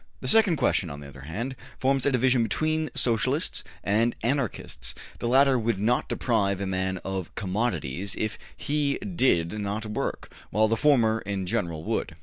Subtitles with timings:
[0.19, 5.27] The second question, on the other hand, forms a division between Socialists and Anarchists; the
[5.27, 10.75] latter would not deprive a man of commodities if he did not work, while the
[10.75, 12.15] former in general would.